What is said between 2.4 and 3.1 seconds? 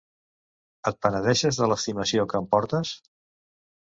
em portes?